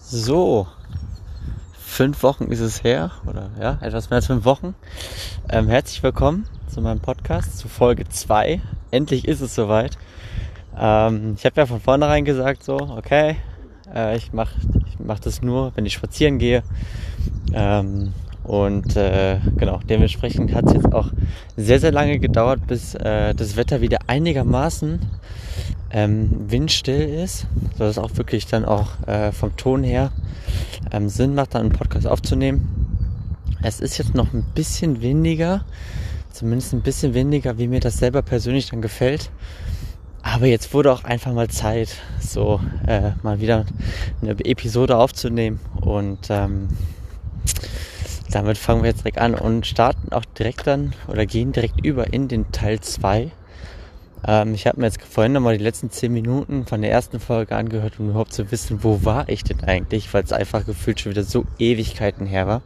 [0.00, 0.66] So,
[1.72, 4.74] fünf Wochen ist es her, oder ja, etwas mehr als fünf Wochen.
[5.50, 8.60] Ähm, herzlich willkommen zu meinem Podcast, zu Folge 2.
[8.90, 9.98] Endlich ist es soweit.
[10.78, 13.36] Ähm, ich habe ja von vornherein gesagt, so, okay,
[13.92, 14.54] äh, ich mache
[14.86, 16.62] ich mach das nur, wenn ich spazieren gehe.
[17.52, 21.10] Ähm, und äh, genau, dementsprechend hat es jetzt auch
[21.56, 25.00] sehr, sehr lange gedauert, bis äh, das Wetter wieder einigermaßen
[25.90, 30.12] ähm, windstill ist, sodass es auch wirklich dann auch äh, vom Ton her
[30.92, 32.86] ähm, Sinn macht, dann einen Podcast aufzunehmen.
[33.62, 35.64] Es ist jetzt noch ein bisschen weniger,
[36.32, 39.30] zumindest ein bisschen weniger, wie mir das selber persönlich dann gefällt.
[40.22, 43.64] Aber jetzt wurde auch einfach mal Zeit, so äh, mal wieder
[44.20, 45.58] eine Episode aufzunehmen.
[45.80, 46.68] Und ähm,
[48.30, 52.12] damit fangen wir jetzt direkt an und starten auch direkt dann oder gehen direkt über
[52.12, 53.32] in den Teil 2
[54.26, 57.54] ähm, ich habe mir jetzt vorhin nochmal die letzten zehn Minuten von der ersten Folge
[57.54, 61.12] angehört, um überhaupt zu wissen, wo war ich denn eigentlich, weil es einfach gefühlt schon
[61.12, 62.62] wieder so Ewigkeiten her war.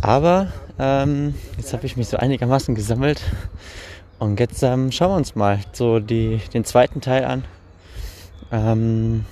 [0.00, 3.20] Aber ähm, jetzt habe ich mich so einigermaßen gesammelt
[4.18, 7.44] und jetzt ähm, schauen wir uns mal so die, den zweiten Teil an.
[8.50, 9.24] Ähm,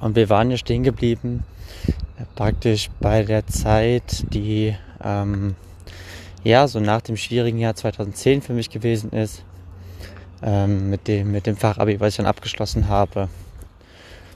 [0.00, 1.44] und wir waren ja stehen geblieben,
[2.18, 4.74] äh, praktisch bei der Zeit, die
[5.04, 5.54] ähm,
[6.42, 9.44] ja so nach dem schwierigen Jahr 2010 für mich gewesen ist
[10.42, 13.28] ähm, mit, dem, mit dem Fachabi, was ich dann abgeschlossen habe.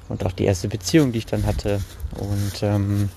[0.08, 1.80] Und auch die erste Beziehung, die ich dann hatte.
[2.18, 3.08] Und ähm,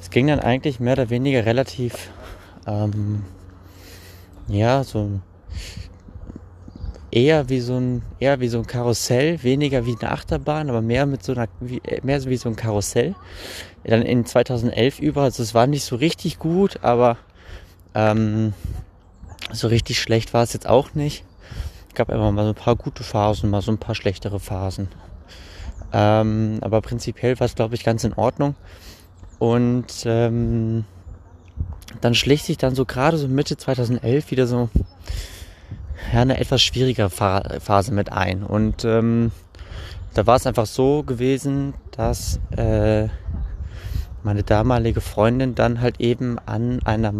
[0.00, 2.10] es ging dann eigentlich mehr oder weniger relativ,
[2.66, 3.24] ähm,
[4.46, 5.20] ja, so
[7.10, 11.06] eher wie so ein eher wie so ein Karussell, weniger wie eine Achterbahn, aber mehr
[11.06, 13.14] mit so einer wie, mehr wie so ein Karussell.
[13.84, 17.16] Dann in 2011 über, also es war nicht so richtig gut, aber
[17.94, 18.52] ähm,
[19.52, 21.24] so richtig schlecht war es jetzt auch nicht
[21.96, 24.88] gab immer mal so ein paar gute Phasen, mal so ein paar schlechtere Phasen.
[25.92, 28.54] Ähm, aber prinzipiell war es, glaube ich, ganz in Ordnung.
[29.38, 30.84] Und ähm,
[32.00, 34.68] dann schlägt sich dann so gerade so Mitte 2011 wieder so
[36.12, 38.42] ja, eine etwas schwierige Phase mit ein.
[38.42, 39.32] Und ähm,
[40.14, 43.08] da war es einfach so gewesen, dass äh,
[44.26, 47.14] meine damalige Freundin dann halt eben an einer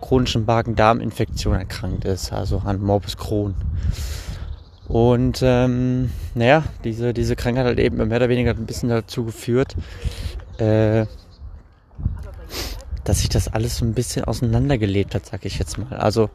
[0.00, 3.54] chronischen Magen-Darm-Infektion erkrankt ist, also an Morbus Crohn.
[4.88, 9.76] Und ähm, naja, diese, diese Krankheit hat eben mehr oder weniger ein bisschen dazu geführt,
[10.56, 11.04] äh,
[13.04, 15.98] dass sich das alles so ein bisschen auseinandergelebt hat, sag ich jetzt mal.
[15.98, 16.30] Also,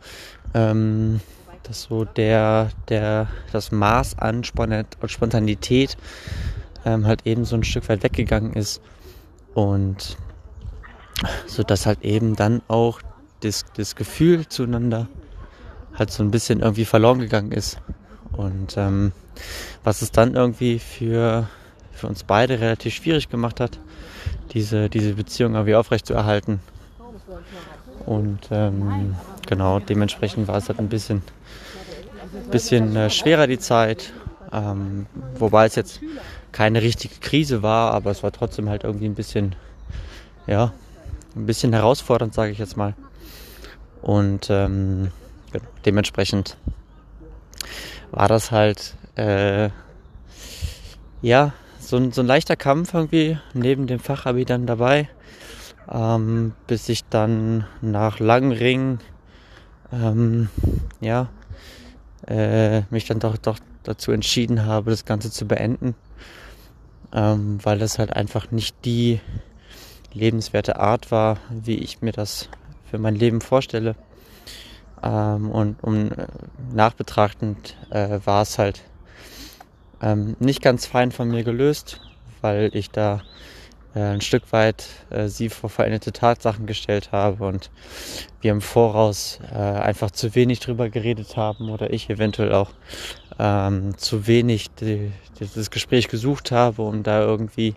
[0.53, 1.19] ähm,
[1.63, 5.97] dass so der, der, das Maß an Spontanität
[6.85, 8.81] ähm, halt eben so ein Stück weit weggegangen ist.
[9.55, 10.17] Und
[11.47, 13.01] so dass halt eben dann auch
[13.39, 15.07] das, das Gefühl zueinander
[15.93, 17.79] halt so ein bisschen irgendwie verloren gegangen ist.
[18.33, 19.13] Und ähm,
[19.83, 21.47] was es dann irgendwie für,
[21.93, 23.79] für uns beide relativ schwierig gemacht hat,
[24.51, 26.59] diese, diese Beziehung irgendwie aufrecht zu erhalten.
[28.05, 29.15] Und ähm,
[29.47, 31.21] genau, dementsprechend war es halt ein bisschen,
[32.51, 34.11] bisschen äh, schwerer die Zeit.
[34.51, 35.07] Ähm,
[35.39, 36.01] wobei es jetzt
[36.55, 39.55] keine richtige Krise war, aber es war trotzdem halt irgendwie ein bisschen,
[40.47, 40.71] ja,
[41.35, 42.93] ein bisschen herausfordernd, sage ich jetzt mal.
[44.01, 45.11] Und ähm,
[45.51, 46.55] genau, dementsprechend
[48.11, 49.69] war das halt, äh,
[51.21, 55.09] ja, so, ein, so ein leichter Kampf irgendwie neben dem Fachabi dann dabei,
[55.91, 59.01] ähm, bis ich dann nach langen Ringen,
[59.91, 60.47] ähm,
[61.01, 61.27] ja,
[62.27, 65.95] äh, mich dann doch, doch dazu entschieden habe, das Ganze zu beenden
[67.13, 69.19] ähm, weil das halt einfach nicht die
[70.13, 72.49] lebenswerte Art war, wie ich mir das
[72.89, 73.95] für mein Leben vorstelle.
[75.03, 76.27] Ähm, und um äh,
[76.73, 78.81] nachbetrachtend äh, war es halt
[80.01, 82.01] ähm, nicht ganz fein von mir gelöst,
[82.41, 83.21] weil ich da
[83.95, 87.71] äh, ein Stück weit äh, sie vor veränderte Tatsachen gestellt habe und
[88.41, 92.71] wir im Voraus äh, einfach zu wenig drüber geredet haben oder ich eventuell auch
[93.39, 97.75] ähm, zu wenig die, das Gespräch gesucht habe, um da irgendwie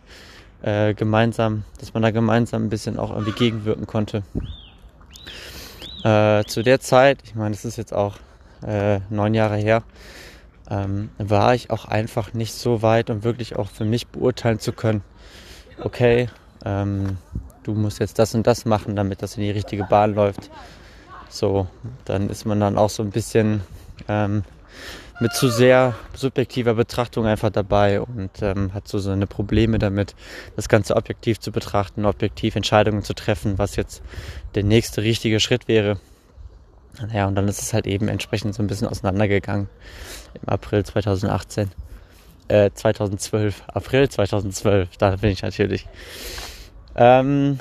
[0.62, 4.22] äh, gemeinsam, dass man da gemeinsam ein bisschen auch irgendwie gegenwirken konnte.
[6.04, 8.16] Äh, zu der Zeit, ich meine, es ist jetzt auch
[8.66, 9.82] äh, neun Jahre her,
[10.70, 14.72] ähm, war ich auch einfach nicht so weit, um wirklich auch für mich beurteilen zu
[14.72, 15.02] können,
[15.82, 16.28] okay,
[16.64, 17.18] ähm,
[17.62, 20.50] du musst jetzt das und das machen, damit das in die richtige Bahn läuft.
[21.28, 21.68] So,
[22.04, 23.60] dann ist man dann auch so ein bisschen
[24.08, 24.44] ähm,
[25.20, 30.14] mit zu sehr subjektiver Betrachtung einfach dabei und ähm, hat so seine Probleme damit,
[30.56, 34.02] das Ganze objektiv zu betrachten, objektiv Entscheidungen zu treffen, was jetzt
[34.54, 35.98] der nächste richtige Schritt wäre.
[37.00, 39.68] Naja, und dann ist es halt eben entsprechend so ein bisschen auseinandergegangen
[40.34, 41.70] im April 2018.
[42.48, 45.86] äh, 2012, April 2012, da bin ich natürlich.
[46.96, 47.58] Ähm,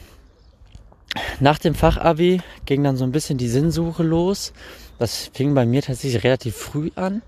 [1.39, 4.53] nach dem Fachabi ging dann so ein bisschen die Sinnsuche los.
[5.00, 7.22] Das fing bei mir tatsächlich relativ früh an.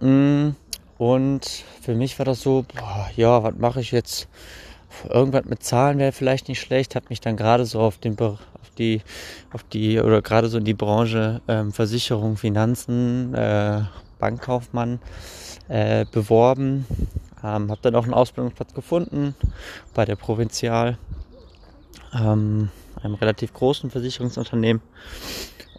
[0.00, 0.50] Mm,
[0.96, 4.28] und für mich war das so, boah, ja, was mache ich jetzt?
[5.08, 6.96] Irgendwas mit Zahlen wäre vielleicht nicht schlecht.
[6.96, 8.40] Habe mich dann gerade so auf den auf
[8.78, 9.02] die
[9.52, 13.82] auf die oder gerade so in die Branche ähm, Versicherung, Finanzen, äh,
[14.18, 14.98] Bankkaufmann
[15.68, 16.86] äh, beworben.
[17.44, 19.36] Ähm, habe dann auch einen Ausbildungsplatz gefunden
[19.94, 20.98] bei der Provinzial,
[22.12, 22.70] ähm,
[23.00, 24.82] einem relativ großen Versicherungsunternehmen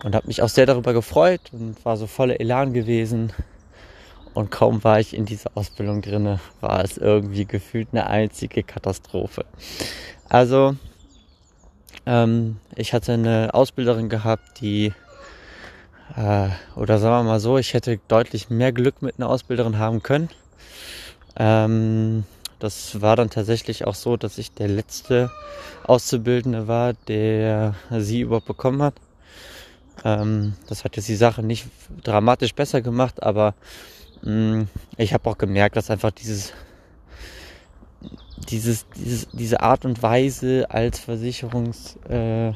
[0.03, 3.33] und habe mich auch sehr darüber gefreut und war so voller Elan gewesen.
[4.33, 9.45] Und kaum war ich in dieser Ausbildung drinne, war es irgendwie gefühlt eine einzige Katastrophe.
[10.29, 10.75] Also
[12.05, 14.93] ähm, ich hatte eine Ausbilderin gehabt, die
[16.15, 20.03] äh, oder sagen wir mal so, ich hätte deutlich mehr Glück mit einer Ausbilderin haben
[20.03, 20.29] können.
[21.35, 22.23] Ähm,
[22.59, 25.31] das war dann tatsächlich auch so, dass ich der letzte
[25.85, 28.95] Auszubildende war, der sie überhaupt bekommen hat.
[30.03, 31.67] Ähm, das hat jetzt die Sache nicht
[32.03, 33.53] dramatisch besser gemacht, aber
[34.23, 34.67] mh, mm,
[34.97, 36.53] ich habe auch gemerkt, dass einfach dieses,
[38.49, 42.53] dieses, dieses, diese Art und Weise als Versicherungs- äh,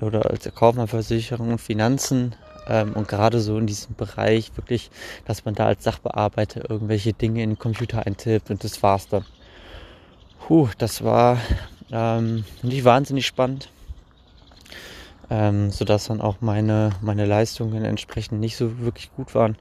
[0.00, 2.34] oder als Kaufmannversicherung und Finanzen
[2.68, 4.90] ähm, und gerade so in diesem Bereich wirklich,
[5.24, 9.24] dass man da als Sachbearbeiter irgendwelche Dinge in den Computer eintippt und das war's dann.
[10.46, 11.38] Puh, das war
[11.90, 13.70] ähm, nicht wahnsinnig spannend,
[15.30, 19.56] ähm, sodass dann auch meine, meine Leistungen entsprechend nicht so wirklich gut waren.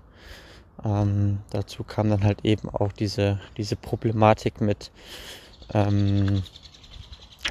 [0.83, 4.91] Ähm, dazu kam dann halt eben auch diese, diese Problematik mit,
[5.73, 6.43] ähm,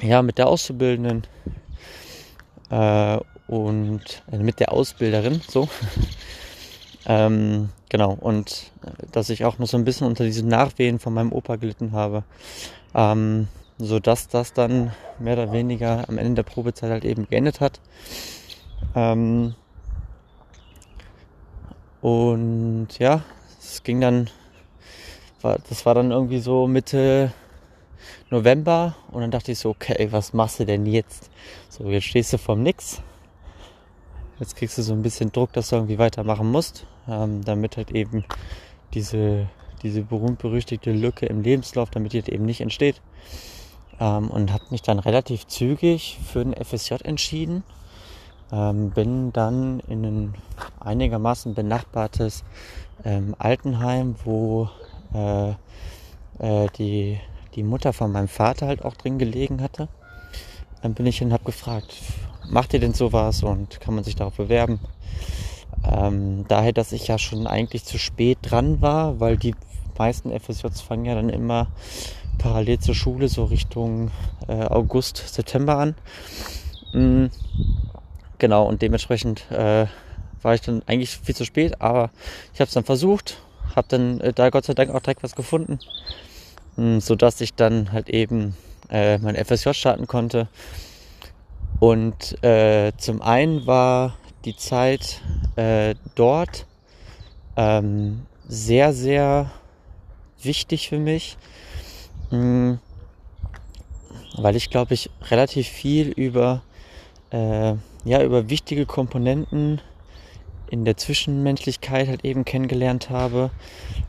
[0.01, 1.27] ja, mit der Auszubildenden,
[2.69, 3.17] äh,
[3.47, 5.69] und äh, mit der Ausbilderin so.
[7.05, 11.13] ähm, genau, und äh, dass ich auch noch so ein bisschen unter diesen Nachwehen von
[11.13, 12.23] meinem Opa gelitten habe.
[12.93, 13.47] Ähm,
[13.77, 17.79] so dass das dann mehr oder weniger am Ende der Probezeit halt eben geendet hat.
[18.95, 19.55] Ähm,
[22.01, 23.23] und ja,
[23.59, 24.29] es ging dann,
[25.41, 27.33] das war dann irgendwie so Mitte
[28.29, 31.29] November und dann dachte ich so, okay, was machst du denn jetzt?
[31.69, 33.01] So, jetzt stehst du vom Nix.
[34.39, 37.91] Jetzt kriegst du so ein bisschen Druck, dass du irgendwie weitermachen musst, ähm, damit halt
[37.91, 38.25] eben
[38.93, 39.47] diese,
[39.81, 43.01] diese berühmt-berüchtigte Lücke im Lebenslauf, damit die halt eben nicht entsteht.
[43.99, 47.63] Ähm, und habe mich dann relativ zügig für ein FSJ entschieden.
[48.51, 50.33] Ähm, bin dann in ein
[50.79, 52.43] einigermaßen benachbartes
[53.03, 54.69] ähm, Altenheim, wo
[55.13, 55.51] äh,
[56.39, 57.19] äh, die
[57.55, 59.87] die Mutter von meinem Vater halt auch drin gelegen hatte.
[60.81, 61.95] Dann bin ich hin und habe gefragt,
[62.49, 64.79] macht ihr denn sowas und kann man sich darauf bewerben?
[65.89, 69.55] Ähm, daher, dass ich ja schon eigentlich zu spät dran war, weil die
[69.97, 71.67] meisten FSJs fangen ja dann immer
[72.35, 74.11] parallel zur Schule so Richtung
[74.47, 75.95] äh, August, September an.
[76.93, 77.29] Mhm.
[78.37, 79.85] Genau, und dementsprechend äh,
[80.41, 82.11] war ich dann eigentlich viel zu spät, aber
[82.53, 83.37] ich habe es dann versucht,
[83.75, 85.79] habe dann äh, da Gott sei Dank auch direkt was gefunden
[86.75, 88.55] hm, so dass ich dann halt eben
[88.89, 90.47] äh, mein FSJ starten konnte.
[91.79, 94.15] Und äh, zum einen war
[94.45, 95.21] die Zeit
[95.55, 96.65] äh, dort
[97.57, 99.51] ähm, sehr, sehr
[100.41, 101.37] wichtig für mich,
[102.35, 102.79] mh, hm,
[104.37, 106.61] weil ich glaube ich relativ viel über
[107.31, 109.81] äh, ja über wichtige Komponenten
[110.69, 113.51] in der Zwischenmenschlichkeit halt eben kennengelernt habe.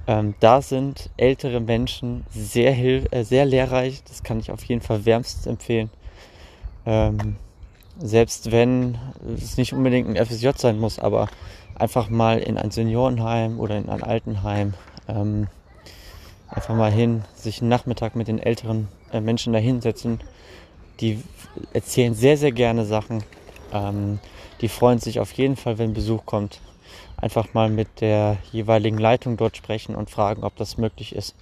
[0.06, 2.76] Ähm, da sind ältere Menschen sehr,
[3.12, 4.02] äh, sehr lehrreich.
[4.04, 5.90] Das kann ich auf jeden Fall wärmstens empfehlen.
[6.86, 7.36] Ähm,
[7.98, 8.98] selbst wenn
[9.36, 11.28] es nicht unbedingt ein FSJ sein muss, aber
[11.74, 14.74] einfach mal in ein Seniorenheim oder in ein Altenheim
[15.08, 15.48] ähm,
[16.48, 20.20] einfach mal hin, sich einen Nachmittag mit den älteren äh, Menschen da hinsetzen.
[21.00, 21.22] Die
[21.72, 23.22] erzählen sehr, sehr gerne Sachen.
[23.72, 24.18] Ähm,
[24.60, 26.60] die freuen sich auf jeden Fall, wenn Besuch kommt.
[27.16, 31.34] Einfach mal mit der jeweiligen Leitung dort sprechen und fragen, ob das möglich ist,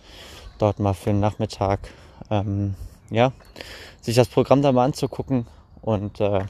[0.58, 1.80] dort mal für einen Nachmittag
[2.30, 2.74] ähm,
[3.10, 3.32] ja,
[4.00, 5.46] sich das Programm da mal anzugucken.
[5.82, 6.44] Und äh,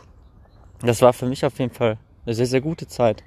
[0.80, 3.22] das war für mich auf jeden Fall eine sehr, sehr gute Zeit.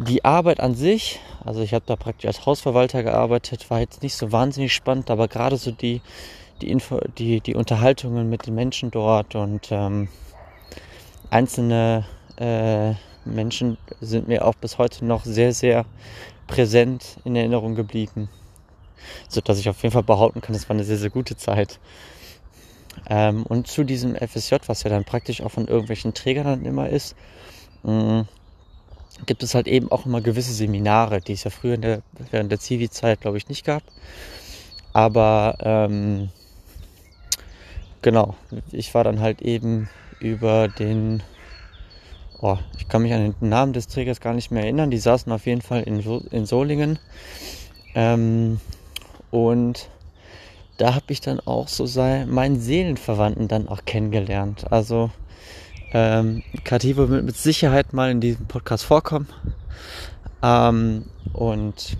[0.00, 4.14] Die Arbeit an sich, also ich habe da praktisch als Hausverwalter gearbeitet, war jetzt nicht
[4.14, 6.02] so wahnsinnig spannend, aber gerade so die,
[6.60, 10.06] die, Info, die, die Unterhaltungen mit den Menschen dort und ähm,
[11.30, 12.92] einzelne äh,
[13.24, 15.84] Menschen sind mir auch bis heute noch sehr, sehr
[16.46, 18.28] präsent in Erinnerung geblieben.
[19.28, 21.80] So dass ich auf jeden Fall behaupten kann, es war eine sehr, sehr gute Zeit.
[23.10, 26.88] Ähm, und zu diesem FSJ, was ja dann praktisch auch von irgendwelchen Trägern dann immer
[26.88, 27.16] ist,
[27.82, 28.28] mh, mm,
[29.26, 32.60] gibt es halt eben auch immer gewisse Seminare, die es ja früher der, während der
[32.60, 33.82] Zivi-Zeit, glaube ich, nicht gab.
[34.92, 36.30] Aber ähm,
[38.02, 38.34] genau,
[38.72, 39.88] ich war dann halt eben
[40.20, 41.22] über den,
[42.40, 45.30] oh, ich kann mich an den Namen des Trägers gar nicht mehr erinnern, die saßen
[45.32, 46.98] auf jeden Fall in, in Solingen.
[47.94, 48.60] Ähm,
[49.30, 49.88] und
[50.78, 54.70] da habe ich dann auch so sein, meinen Seelenverwandten dann auch kennengelernt.
[54.70, 55.10] Also
[55.92, 59.28] ähm, Kativo wird mit Sicherheit mal in diesem Podcast vorkommen.
[60.42, 61.96] Ähm, und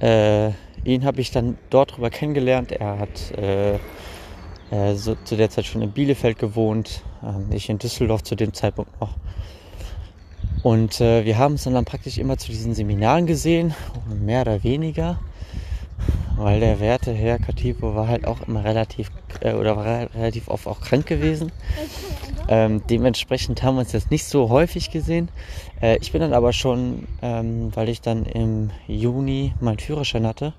[0.00, 0.48] äh,
[0.84, 2.72] ihn habe ich dann dort drüber kennengelernt.
[2.72, 3.74] Er hat äh,
[4.70, 8.54] äh, so, zu der Zeit schon in Bielefeld gewohnt, ähm, ich in Düsseldorf zu dem
[8.54, 9.16] Zeitpunkt noch.
[10.62, 13.74] Und äh, wir haben uns dann, dann praktisch immer zu diesen Seminaren gesehen,
[14.20, 15.18] mehr oder weniger
[16.36, 20.66] weil der werte Herr Katipo war halt auch immer relativ äh, oder war relativ oft
[20.66, 21.52] auch krank gewesen.
[22.48, 25.28] Ähm, dementsprechend haben wir uns jetzt nicht so häufig gesehen.
[25.80, 30.52] Äh, ich bin dann aber schon, ähm, weil ich dann im Juni meinen Führerschein hatte,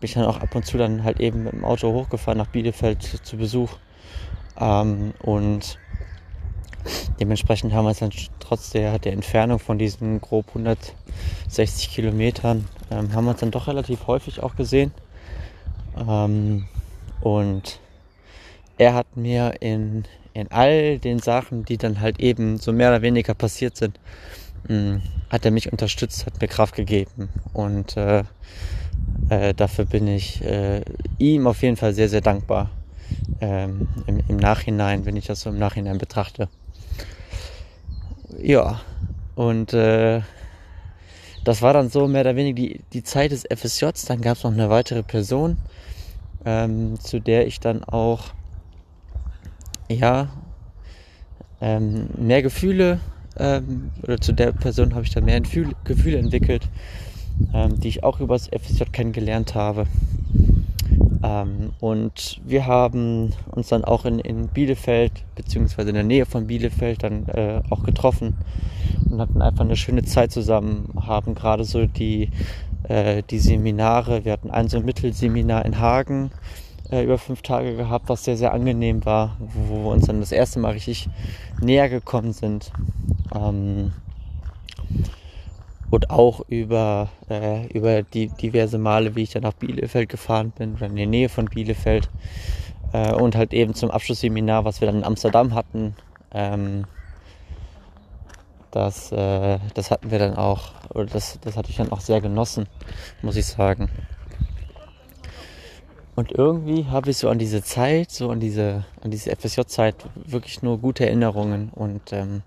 [0.00, 2.48] bin ich dann auch ab und zu dann halt eben mit dem Auto hochgefahren nach
[2.48, 3.70] Bielefeld zu Besuch.
[4.58, 5.78] Ähm, und
[7.20, 13.12] dementsprechend haben wir uns dann trotz der, der Entfernung von diesen grob 160 Kilometern, ähm,
[13.14, 14.92] haben wir uns dann doch relativ häufig auch gesehen.
[15.96, 16.66] Ähm,
[17.20, 17.80] und
[18.78, 23.02] er hat mir in, in all den Sachen, die dann halt eben so mehr oder
[23.02, 23.98] weniger passiert sind,
[24.68, 27.28] mh, mm, hat er mich unterstützt, hat mir Kraft gegeben.
[27.52, 28.24] Und äh,
[29.28, 30.82] äh, dafür bin ich äh,
[31.18, 32.70] ihm auf jeden Fall sehr, sehr dankbar.
[33.40, 36.48] Ähm, im, im, Nachhinein, wenn ich das so im Nachhinein betrachte.
[38.40, 38.80] Ja,
[39.34, 40.22] und äh,
[41.44, 44.04] das war dann so mehr oder weniger die, die Zeit des FSJs.
[44.06, 45.58] Dann gab es noch eine weitere Person,
[46.44, 48.32] ähm, zu der ich dann auch
[49.88, 50.28] ja
[51.60, 53.00] ähm, mehr Gefühle
[53.38, 56.68] ähm, oder zu der Person habe ich dann mehr Gefühle, entwickelt,
[57.54, 59.86] ähm, die ich auch über das FSJ kennengelernt habe.
[61.22, 66.46] Ähm, und wir haben uns dann auch in, in Bielefeld, beziehungsweise in der Nähe von
[66.46, 68.36] Bielefeld, dann äh, auch getroffen
[69.10, 72.30] und hatten einfach eine schöne Zeit zusammen, haben gerade so die
[72.88, 74.24] äh, die Seminare.
[74.24, 76.30] Wir hatten ein so ein Mittelseminar in Hagen
[76.90, 80.32] äh, über fünf Tage gehabt, was sehr, sehr angenehm war, wo, wir uns dann das
[80.32, 81.08] erste Mal richtig
[81.60, 82.70] näher gekommen sind.
[83.34, 83.92] Ähm,
[85.92, 90.74] und auch über, äh, über die diverse Male, wie ich dann nach Bielefeld gefahren bin
[90.74, 92.08] oder in der Nähe von Bielefeld.
[92.94, 95.94] Äh, und halt eben zum Abschlussseminar, was wir dann in Amsterdam hatten.
[96.32, 96.86] Ähm,
[98.70, 102.22] das, äh, das hatten wir dann auch, oder das, das hatte ich dann auch sehr
[102.22, 102.68] genossen,
[103.20, 103.90] muss ich sagen.
[106.16, 110.62] Und irgendwie habe ich so an diese Zeit, so an diese, an diese FSJ-Zeit wirklich
[110.62, 112.40] nur gute Erinnerungen und ähm,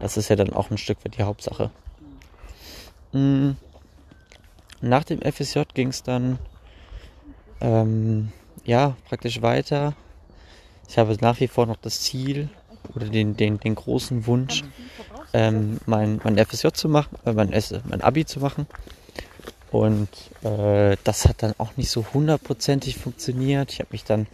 [0.00, 1.70] das ist ja dann auch ein Stück weit die Hauptsache.
[3.16, 3.56] Mhm.
[4.82, 6.38] Nach dem FSJ ging es dann
[7.60, 8.30] ähm,
[8.64, 9.94] ja praktisch weiter.
[10.88, 12.50] Ich habe nach wie vor noch das Ziel
[12.94, 14.62] oder den, den, den großen Wunsch,
[15.32, 17.50] ähm, mein, mein FSJ zu machen, äh, mein,
[17.84, 18.66] mein Abi zu machen.
[19.72, 20.08] Und
[20.42, 23.72] äh, das hat dann auch nicht so hundertprozentig funktioniert.
[23.72, 24.26] Ich habe mich dann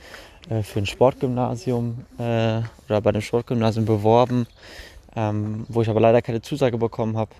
[0.50, 4.46] äh, für ein Sportgymnasium äh, oder bei dem Sportgymnasium beworben,
[5.16, 7.30] ähm, wo ich aber leider keine Zusage bekommen habe,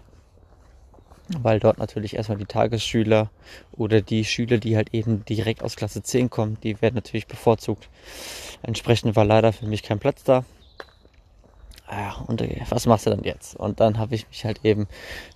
[1.39, 3.31] weil dort natürlich erstmal die Tagesschüler
[3.73, 7.89] oder die Schüler, die halt eben direkt aus Klasse 10 kommen, die werden natürlich bevorzugt.
[8.63, 10.45] Entsprechend war leider für mich kein Platz da
[11.93, 13.55] ja, und äh, was machst du dann jetzt?
[13.55, 14.89] Und dann habe ich mich halt eben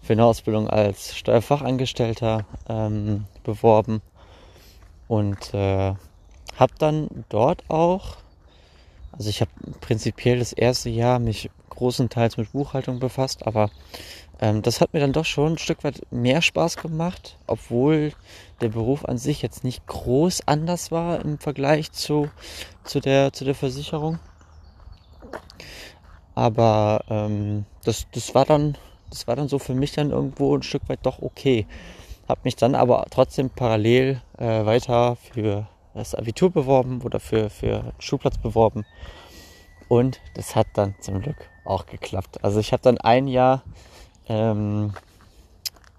[0.02, 4.00] für eine Ausbildung als Steuerfachangestellter ähm, beworben
[5.06, 5.94] und äh,
[6.56, 8.16] habe dann dort auch,
[9.12, 9.50] also ich habe
[9.80, 13.70] prinzipiell das erste Jahr mich großenteils mit Buchhaltung befasst, aber
[14.40, 18.12] ähm, das hat mir dann doch schon ein Stück weit mehr Spaß gemacht, obwohl
[18.60, 22.30] der Beruf an sich jetzt nicht groß anders war im Vergleich zu,
[22.84, 24.18] zu, der, zu der Versicherung.
[26.34, 28.76] Aber ähm, das, das war dann,
[29.08, 31.66] das war dann so für mich dann irgendwo ein Stück weit doch okay.
[32.28, 37.94] Hab mich dann aber trotzdem parallel äh, weiter für das Abitur beworben oder für, für
[37.98, 38.84] Schulplatz beworben.
[39.88, 42.44] Und das hat dann zum Glück auch geklappt.
[42.44, 43.62] Also ich habe dann ein Jahr
[44.28, 44.92] ähm,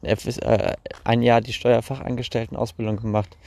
[0.01, 3.37] äh, ein Jahr die Steuerfachangestelltenausbildung gemacht,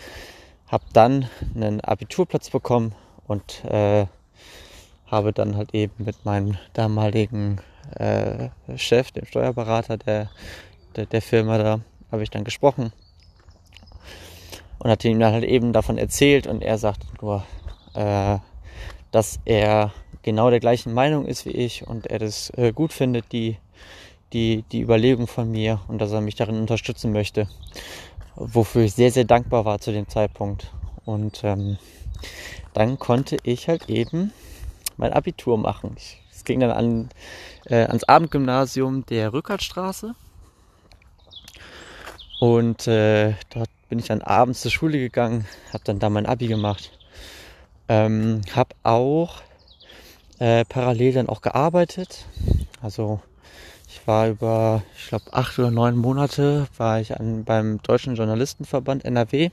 [0.68, 2.94] habe dann einen Abiturplatz bekommen
[3.26, 4.06] und äh,
[5.06, 7.60] habe dann halt eben mit meinem damaligen
[7.96, 10.30] äh, Chef, dem Steuerberater der,
[10.96, 12.92] der, der Firma da, habe ich dann gesprochen
[14.78, 17.44] und hatte ihm dann halt eben davon erzählt und er sagte nur,
[17.94, 18.38] äh,
[19.10, 23.32] dass er genau der gleichen Meinung ist wie ich und er das äh, gut findet,
[23.32, 23.56] die,
[24.32, 27.48] die, die Überlegung von mir und dass er mich darin unterstützen möchte,
[28.36, 30.70] wofür ich sehr, sehr dankbar war zu dem Zeitpunkt.
[31.04, 31.78] Und ähm,
[32.74, 34.32] dann konnte ich halt eben
[34.96, 35.96] mein Abitur machen.
[36.30, 37.08] Es ging dann an,
[37.66, 40.14] äh, ans Abendgymnasium der Rückertstraße.
[42.38, 46.46] Und äh, dort bin ich dann abends zur Schule gegangen, habe dann da mein Abi
[46.46, 46.92] gemacht.
[47.88, 49.42] Ähm, habe auch
[50.38, 52.24] äh, parallel dann auch gearbeitet.
[52.80, 53.20] Also
[54.00, 59.04] ich war über, ich glaube, acht oder neun Monate war ich an, beim Deutschen Journalistenverband
[59.04, 59.50] NRW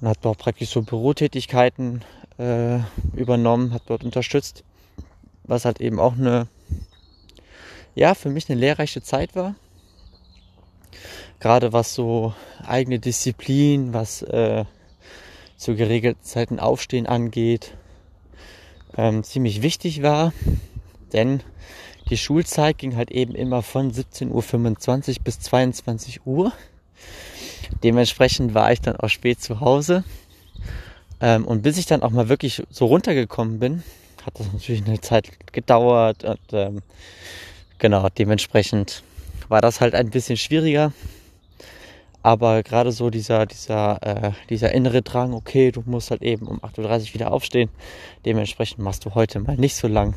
[0.00, 2.04] und habe dort praktisch so Bürotätigkeiten
[2.38, 2.80] äh,
[3.14, 4.62] übernommen, habe dort unterstützt,
[5.44, 6.48] was halt eben auch eine,
[7.94, 9.54] ja, für mich eine lehrreiche Zeit war.
[11.40, 12.34] Gerade was so
[12.66, 14.64] eigene Disziplin, was äh,
[15.56, 17.74] zu geregelten Zeiten Aufstehen angeht,
[18.96, 20.32] ähm, ziemlich wichtig war,
[21.12, 21.40] denn
[22.10, 24.30] die Schulzeit ging halt eben immer von 17.25
[25.18, 26.52] Uhr bis 22 Uhr.
[27.82, 30.04] Dementsprechend war ich dann auch spät zu Hause.
[31.20, 33.82] Ähm, und bis ich dann auch mal wirklich so runtergekommen bin,
[34.24, 36.24] hat das natürlich eine Zeit gedauert.
[36.24, 36.82] Und ähm,
[37.78, 39.02] genau, dementsprechend
[39.48, 40.92] war das halt ein bisschen schwieriger.
[42.22, 46.58] Aber gerade so dieser, dieser, äh, dieser innere Drang, okay, du musst halt eben um
[46.60, 47.68] 8.30 Uhr wieder aufstehen.
[48.24, 50.14] Dementsprechend machst du heute mal nicht so lang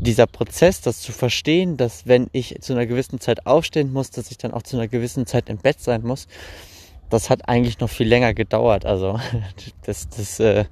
[0.00, 4.30] dieser Prozess, das zu verstehen, dass wenn ich zu einer gewissen Zeit aufstehen muss, dass
[4.30, 6.26] ich dann auch zu einer gewissen Zeit im Bett sein muss,
[7.10, 8.86] das hat eigentlich noch viel länger gedauert.
[8.86, 9.20] Also
[9.84, 10.64] das, das, äh,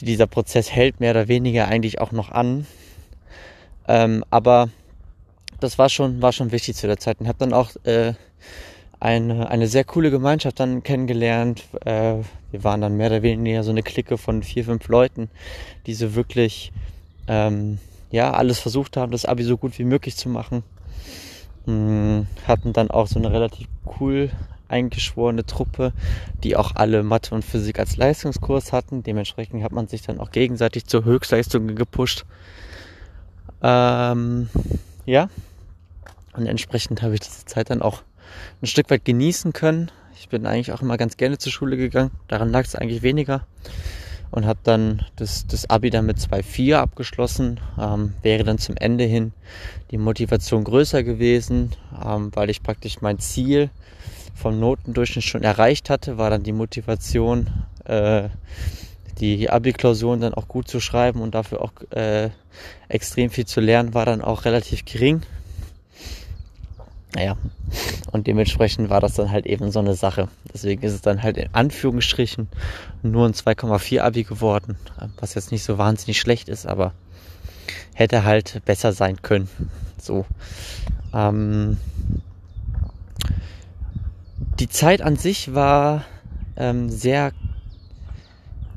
[0.00, 2.66] dieser Prozess hält mehr oder weniger eigentlich auch noch an.
[3.86, 4.68] Ähm, aber
[5.60, 7.20] das war schon, war schon wichtig zu der Zeit.
[7.20, 8.14] Und habe dann auch äh,
[8.98, 11.64] eine, eine sehr coole Gemeinschaft dann kennengelernt.
[11.84, 12.16] Äh,
[12.50, 15.30] wir waren dann mehr oder weniger so eine Clique von vier, fünf Leuten,
[15.86, 16.72] die so wirklich
[17.28, 17.78] ähm,
[18.10, 20.62] ja, alles versucht haben, das Abi so gut wie möglich zu machen.
[21.66, 23.68] Hm, hatten dann auch so eine relativ
[24.00, 24.30] cool
[24.68, 25.92] eingeschworene Truppe,
[26.44, 29.02] die auch alle Mathe und Physik als Leistungskurs hatten.
[29.02, 32.24] Dementsprechend hat man sich dann auch gegenseitig zur Höchstleistung gepusht.
[33.62, 34.48] Ähm,
[35.06, 35.28] ja,
[36.34, 38.02] und entsprechend habe ich diese Zeit dann auch
[38.62, 39.90] ein Stück weit genießen können.
[40.18, 42.12] Ich bin eigentlich auch immer ganz gerne zur Schule gegangen.
[42.28, 43.46] Daran lag es eigentlich weniger
[44.30, 47.60] und habe dann das, das Abi dann mit 2,4 abgeschlossen.
[47.78, 49.32] Ähm, wäre dann zum Ende hin
[49.90, 51.72] die Motivation größer gewesen,
[52.04, 53.70] ähm, weil ich praktisch mein Ziel
[54.34, 57.50] vom Notendurchschnitt schon erreicht hatte, war dann die Motivation,
[57.84, 58.28] äh,
[59.18, 62.30] die Abi-Klausuren dann auch gut zu schreiben und dafür auch äh,
[62.88, 65.22] extrem viel zu lernen, war dann auch relativ gering.
[67.14, 67.36] Naja,
[68.12, 70.28] und dementsprechend war das dann halt eben so eine Sache.
[70.52, 72.48] Deswegen ist es dann halt in Anführungsstrichen
[73.02, 74.76] nur ein 2,4 Abi geworden,
[75.18, 76.92] was jetzt nicht so wahnsinnig schlecht ist, aber
[77.94, 79.48] hätte halt besser sein können.
[80.00, 80.24] So.
[81.12, 81.78] Ähm,
[84.60, 86.04] die Zeit an sich war
[86.56, 87.32] ähm, sehr,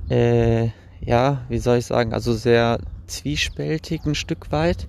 [0.10, 0.70] äh,
[1.02, 4.88] ja, wie soll ich sagen, also sehr zwiespältig ein Stück weit.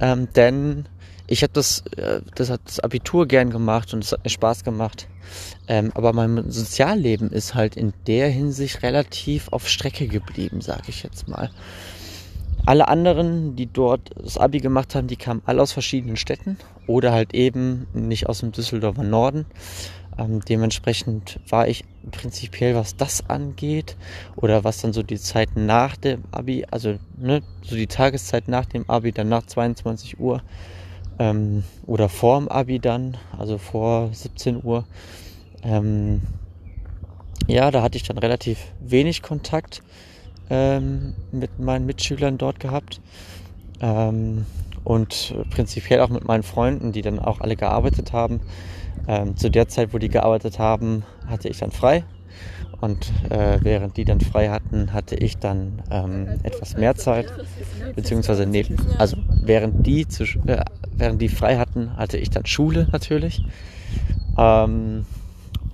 [0.00, 0.86] Ähm, denn
[1.26, 4.64] ich habe das, äh, das hat das Abitur gern gemacht und es hat mir Spaß
[4.64, 5.08] gemacht.
[5.68, 11.02] Ähm, aber mein Sozialleben ist halt in der Hinsicht relativ auf Strecke geblieben, sage ich
[11.02, 11.50] jetzt mal.
[12.64, 17.12] Alle anderen, die dort das Abi gemacht haben, die kamen alle aus verschiedenen Städten oder
[17.12, 19.46] halt eben nicht aus dem Düsseldorfer Norden.
[20.18, 23.96] Ähm, dementsprechend war ich prinzipiell, was das angeht,
[24.36, 28.64] oder was dann so die Zeit nach dem Abi, also ne, so die Tageszeit nach
[28.64, 30.42] dem Abi, dann nach 22 Uhr,
[31.18, 34.84] ähm, oder vorm Abi dann, also vor 17 Uhr.
[35.62, 36.22] Ähm,
[37.46, 39.82] ja, da hatte ich dann relativ wenig Kontakt
[40.50, 43.00] ähm, mit meinen Mitschülern dort gehabt.
[43.80, 44.46] Ähm,
[44.84, 48.40] und prinzipiell auch mit meinen Freunden, die dann auch alle gearbeitet haben.
[49.08, 52.04] Ähm, zu der Zeit, wo die gearbeitet haben, hatte ich dann frei.
[52.80, 57.32] Und äh, während die dann frei hatten, hatte ich dann ähm, etwas mehr Zeit.
[57.94, 62.88] Beziehungsweise neben, also während die, zu, äh, während die frei hatten, hatte ich dann Schule
[62.92, 63.42] natürlich.
[64.36, 65.06] Ähm,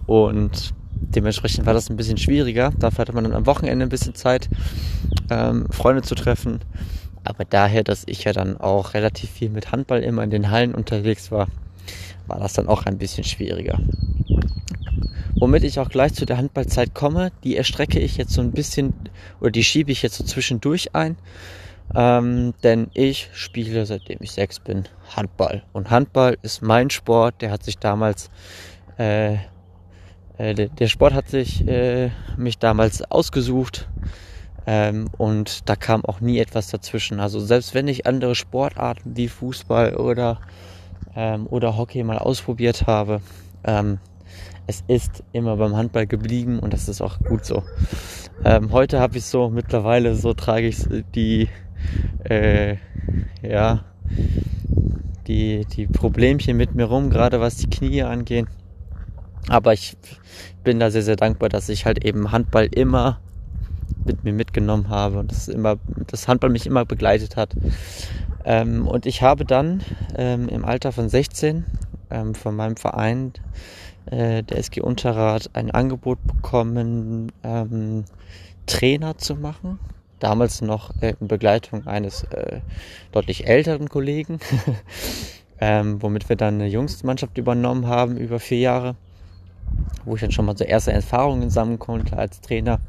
[0.06, 2.72] und dementsprechend war das ein bisschen schwieriger.
[2.78, 4.48] Dafür hatte man dann am Wochenende ein bisschen Zeit,
[5.30, 6.60] ähm, Freunde zu treffen.
[7.24, 10.74] Aber daher, dass ich ja dann auch relativ viel mit Handball immer in den Hallen
[10.74, 11.48] unterwegs war,
[12.26, 13.78] war das dann auch ein bisschen schwieriger.
[15.34, 18.92] Womit ich auch gleich zu der Handballzeit komme, die erstrecke ich jetzt so ein bisschen
[19.40, 21.16] oder die schiebe ich jetzt so zwischendurch ein.
[21.94, 25.62] Ähm, denn ich spiele, seitdem ich sechs bin, Handball.
[25.72, 28.30] Und Handball ist mein Sport, der hat sich damals,
[28.98, 29.34] äh,
[30.38, 33.88] äh, der, Sport hat sich äh, mich damals ausgesucht.
[34.66, 37.20] Ähm, und da kam auch nie etwas dazwischen.
[37.20, 40.40] Also selbst wenn ich andere Sportarten wie Fußball oder,
[41.16, 43.20] ähm, oder Hockey mal ausprobiert habe,
[43.64, 43.98] ähm,
[44.66, 47.62] es ist immer beim Handball geblieben und das ist auch gut so.
[48.44, 51.48] Ähm, heute habe ich so, mittlerweile so trage ich die,
[52.24, 52.76] äh,
[53.42, 53.84] ja,
[55.26, 58.46] die, die Problemchen mit mir rum, gerade was die Knie angeht.
[59.48, 59.96] Aber ich
[60.62, 63.20] bin da sehr, sehr dankbar, dass ich halt eben Handball immer
[64.04, 67.54] mit mir mitgenommen habe und das immer, das Handball mich immer begleitet hat.
[68.44, 69.82] Ähm, und ich habe dann
[70.16, 71.64] ähm, im Alter von 16
[72.10, 73.32] ähm, von meinem Verein,
[74.06, 78.04] äh, der SG Unterrad, ein Angebot bekommen, ähm,
[78.66, 79.78] Trainer zu machen.
[80.18, 82.60] Damals noch äh, in Begleitung eines äh,
[83.10, 84.38] deutlich älteren Kollegen,
[85.60, 88.96] ähm, womit wir dann eine Jungsmannschaft übernommen haben über vier Jahre
[90.04, 92.80] wo ich dann schon mal so erste Erfahrungen sammeln konnte als Trainer.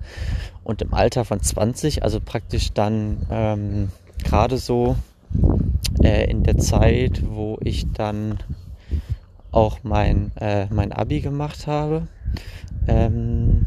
[0.63, 3.89] Und im Alter von 20, also praktisch dann ähm,
[4.23, 4.95] gerade so
[6.01, 8.39] äh, in der Zeit, wo ich dann
[9.53, 12.07] auch mein, äh, mein Abi gemacht habe,
[12.87, 13.65] ähm,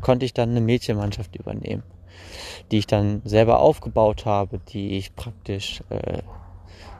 [0.00, 1.82] konnte ich dann eine Mädchenmannschaft übernehmen,
[2.70, 6.22] die ich dann selber aufgebaut habe, die ich praktisch äh,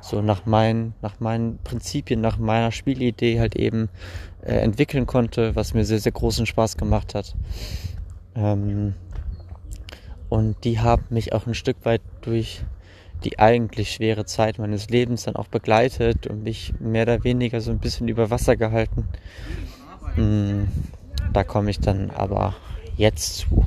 [0.00, 3.88] so nach meinen, nach meinen Prinzipien, nach meiner Spielidee halt eben
[4.42, 7.34] äh, entwickeln konnte, was mir sehr, sehr großen Spaß gemacht hat.
[8.34, 8.94] Ähm,
[10.28, 12.62] und die haben mich auch ein Stück weit durch
[13.24, 17.70] die eigentlich schwere Zeit meines Lebens dann auch begleitet und mich mehr oder weniger so
[17.70, 19.08] ein bisschen über Wasser gehalten.
[20.16, 20.64] Mm,
[21.32, 22.54] da komme ich dann aber
[22.96, 23.66] jetzt zu.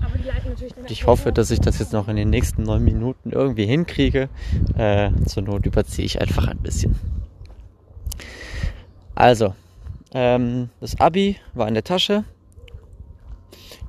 [0.88, 4.29] Ich hoffe, dass ich das jetzt noch in den nächsten neun Minuten irgendwie hinkriege.
[4.75, 6.95] Äh, zur Not überziehe ich einfach ein bisschen.
[9.15, 9.53] Also,
[10.13, 12.23] ähm, das Abi war in der Tasche.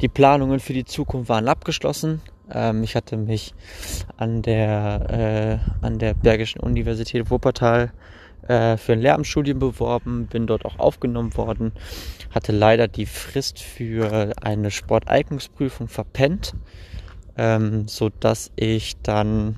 [0.00, 2.20] Die Planungen für die Zukunft waren abgeschlossen.
[2.52, 3.54] Ähm, ich hatte mich
[4.16, 7.92] an der, äh, an der Bergischen Universität Wuppertal
[8.48, 11.72] äh, für ein Lehramtsstudium beworben, bin dort auch aufgenommen worden,
[12.30, 16.54] hatte leider die Frist für eine Sporteignungsprüfung verpennt,
[17.36, 19.56] ähm, so dass ich dann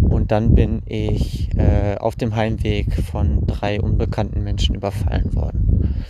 [0.00, 6.04] Und dann bin ich äh, auf dem Heimweg von drei unbekannten Menschen überfallen worden.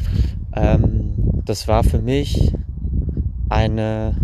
[0.54, 2.52] Ähm, das war für mich
[3.48, 4.14] eine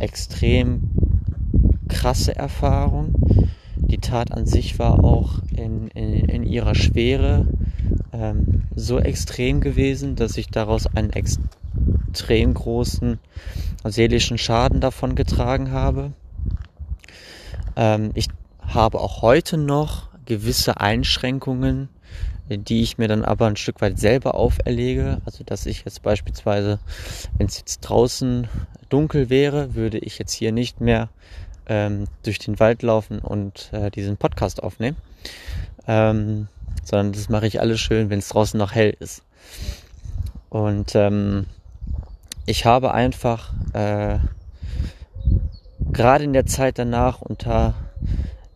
[0.00, 0.90] extrem
[1.88, 3.14] krasse Erfahrung.
[3.76, 7.46] Die Tat an sich war auch in, in, in ihrer Schwere
[8.12, 11.38] ähm, so extrem gewesen, dass ich daraus einen ex
[12.08, 13.18] extrem großen
[13.84, 16.12] seelischen Schaden davon getragen habe.
[17.76, 18.28] Ähm, ich
[18.60, 21.88] habe auch heute noch gewisse Einschränkungen,
[22.48, 25.20] die ich mir dann aber ein Stück weit selber auferlege.
[25.24, 26.78] Also dass ich jetzt beispielsweise,
[27.38, 28.48] wenn es jetzt draußen
[28.88, 31.08] dunkel wäre, würde ich jetzt hier nicht mehr
[31.68, 34.96] ähm, durch den Wald laufen und äh, diesen Podcast aufnehmen.
[35.86, 36.48] Ähm,
[36.84, 39.22] sondern das mache ich alles schön, wenn es draußen noch hell ist.
[40.48, 41.46] Und ähm,
[42.46, 44.18] ich habe einfach äh,
[45.92, 47.74] gerade in der Zeit danach unter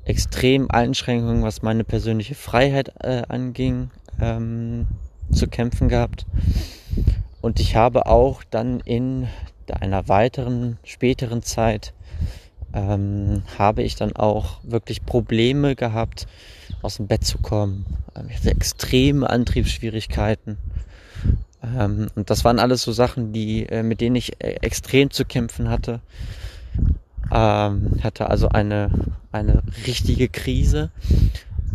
[0.04, 4.86] extremen Einschränkungen, was meine persönliche Freiheit äh, anging, ähm,
[5.32, 6.24] zu kämpfen gehabt.
[7.40, 9.28] Und ich habe auch dann in
[9.70, 11.92] einer weiteren, späteren Zeit,
[12.72, 16.26] ähm, habe ich dann auch wirklich Probleme gehabt,
[16.82, 17.86] aus dem Bett zu kommen.
[18.16, 20.58] Ähm, ich hatte extreme Antriebsschwierigkeiten.
[21.62, 25.24] Ähm, und das waren alles so Sachen, die, äh, mit denen ich äh, extrem zu
[25.24, 26.00] kämpfen hatte.
[27.32, 28.90] Ähm, hatte also eine,
[29.32, 30.90] eine richtige Krise.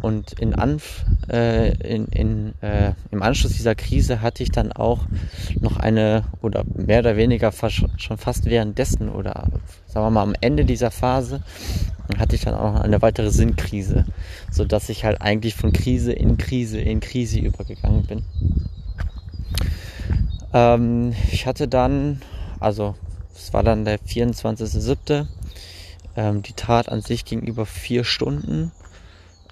[0.01, 4.99] Und in Anf äh, in, in, äh, im Anschluss dieser Krise hatte ich dann auch
[5.59, 9.47] noch eine, oder mehr oder weniger fast, schon fast währenddessen oder
[9.87, 11.41] sagen wir mal am Ende dieser Phase,
[12.19, 14.05] hatte ich dann auch noch eine weitere Sinnkrise,
[14.51, 18.23] sodass ich halt eigentlich von Krise in Krise in Krise übergegangen bin.
[20.55, 22.21] Ähm, ich hatte dann,
[22.61, 22.95] also
[23.35, 25.27] es war dann der 24.07.
[26.15, 28.71] Ähm, die Tat an sich ging über vier Stunden.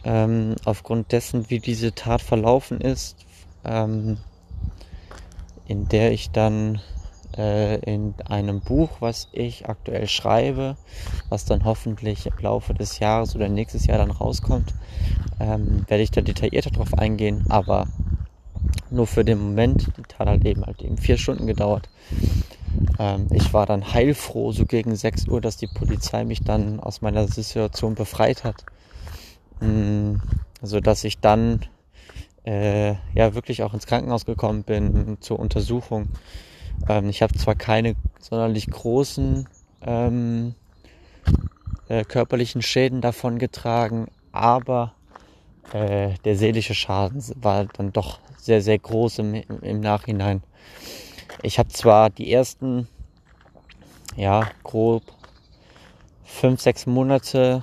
[0.06, 3.18] Ähm, aufgrund dessen, wie diese Tat verlaufen ist,
[3.66, 4.18] ähm,
[5.68, 6.82] in der ich dann
[7.38, 10.78] äh, in einem Buch, was ich aktuell schreibe,
[11.28, 14.74] was dann hoffentlich im Laufe des Jahres oder nächstes Jahr dann rauskommt,
[15.42, 17.46] ähm, werde ich da detaillierter drauf eingehen.
[17.50, 17.88] Aber
[18.90, 19.88] nur für den Moment.
[19.98, 21.90] Die Tat hat eben halt eben vier Stunden gedauert.
[23.00, 27.02] Ähm, ich war dann heilfroh, so gegen 6 Uhr, dass die Polizei mich dann aus
[27.02, 28.66] meiner Situation befreit hat.
[29.60, 30.16] Mm,
[30.62, 31.66] so dass ich dann
[32.46, 36.10] äh, ja wirklich auch ins Krankenhaus gekommen bin zur Untersuchung.
[36.88, 39.48] Ähm, ich habe zwar keine sonderlich großen
[39.82, 40.56] ähm,
[41.88, 44.94] äh, körperlichen Schäden davon getragen, aber
[45.72, 50.44] äh, der seelische Schaden war dann doch sehr, sehr groß im, im Nachhinein.
[51.42, 52.88] Ich habe zwar die ersten,
[54.16, 55.04] ja, grob
[56.24, 57.62] fünf, sechs Monate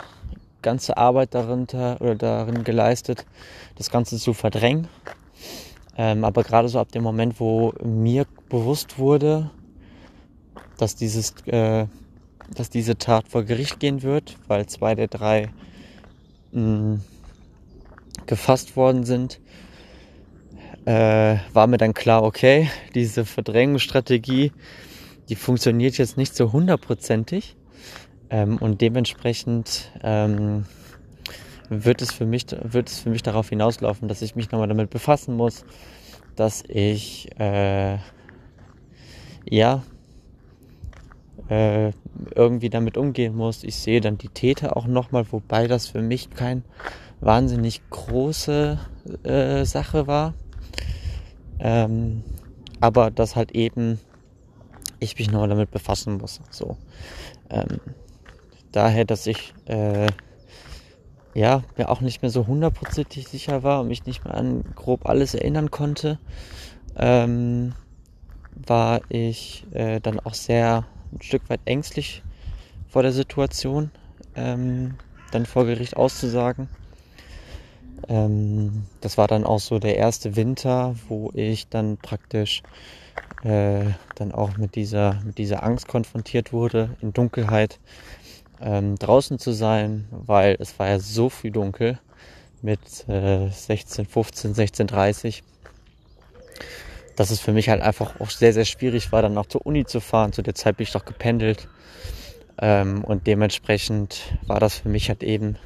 [0.63, 3.25] ganze Arbeit darunter oder darin geleistet,
[3.77, 4.89] das Ganze zu verdrängen.
[5.97, 9.51] Ähm, aber gerade so ab dem Moment, wo mir bewusst wurde,
[10.79, 11.87] dass dieses, äh,
[12.55, 15.51] dass diese Tat vor Gericht gehen wird, weil zwei der drei
[16.53, 17.01] mh, mm,
[18.27, 19.41] gefasst worden sind,
[20.85, 24.53] äh, war mir dann klar, okay, diese Verdrängungsstrategie,
[25.29, 27.57] die funktioniert jetzt nicht so hundertprozentig.
[28.31, 30.65] Ähm, und dementsprechend ähm,
[31.69, 34.91] wird, es für mich, wird es für mich darauf hinauslaufen, dass ich mich nochmal damit
[34.91, 35.65] befassen muss,
[36.37, 37.99] dass ich äh,
[39.49, 39.83] ja
[41.49, 41.91] äh,
[42.35, 43.65] irgendwie damit umgehen muss.
[43.65, 46.65] Ich sehe dann die Täter auch nochmal, wobei das für mich kein
[47.21, 48.79] wahnsinnig große
[49.25, 50.35] äh, Sache war.
[51.61, 52.25] Ähm,
[52.81, 54.01] aber dass halt eben
[54.99, 56.41] ich mich nochmal damit befassen muss.
[56.51, 56.77] So.
[57.49, 57.81] Ähm,
[58.73, 60.09] daher, dass ich äh,
[61.35, 65.07] ja mir auch nicht mehr so hundertprozentig sicher war und mich nicht mehr an grob
[65.07, 66.19] alles erinnern konnte,
[66.97, 67.75] ähm,
[68.55, 72.23] war ich äh, dann auch sehr ein Stück weit ängstlich
[72.89, 73.91] vor der Situation,
[74.35, 74.95] ähm,
[75.33, 76.69] dann vor Gericht auszusagen.
[78.09, 82.63] Ähm, das war dann auch so der erste Winter, wo ich dann praktisch
[83.45, 83.85] äh,
[84.17, 87.79] dann auch mit dieser, mit dieser Angst konfrontiert wurde, in Dunkelheit
[88.61, 91.99] ähm, draußen zu sein, weil es war ja so früh dunkel
[92.63, 95.43] mit äh, 16, 15, 16, 30,
[97.17, 99.87] dass es für mich halt einfach auch sehr, sehr schwierig war, dann auch zur Uni
[99.87, 100.33] zu fahren.
[100.33, 101.69] Zu der Zeit bin ich doch gependelt.
[102.61, 105.57] Ähm, und dementsprechend war das für mich halt eben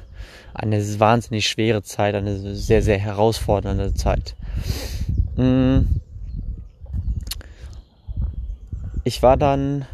[0.55, 4.35] eine wahnsinnig schwere Zeit, eine sehr, sehr herausfordernde Zeit.
[5.35, 5.81] Mm.
[9.03, 9.85] Ich war dann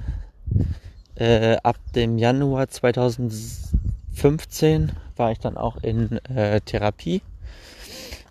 [1.15, 7.21] äh, ab dem Januar 2015 war ich dann auch in äh, Therapie,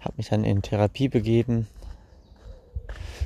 [0.01, 1.67] habe mich dann in Therapie begeben.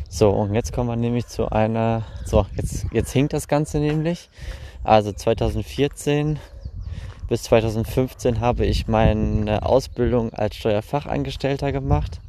[0.08, 4.30] So, und jetzt kommen wir nämlich zu einer, so, jetzt, jetzt hinkt das Ganze nämlich.
[4.82, 6.38] Also 2014
[7.28, 12.20] bis 2015 habe ich meine Ausbildung als Steuerfachangestellter gemacht.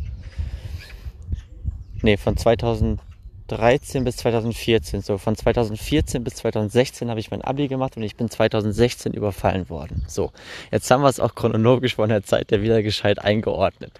[2.01, 5.01] Ne, von 2013 bis 2014.
[5.01, 9.69] So, von 2014 bis 2016 habe ich mein Abi gemacht und ich bin 2016 überfallen
[9.69, 10.03] worden.
[10.07, 10.31] So,
[10.71, 13.91] jetzt haben wir es auch chronologisch von der Zeit der wieder gescheit eingeordnet.